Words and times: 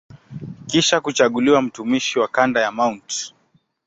Kisha 0.67 1.01
kuchaguliwa 1.01 1.61
mtumishi 1.61 2.19
wa 2.19 2.27
kanda 2.27 2.59
ya 2.61 2.71
Mt. 2.71 3.33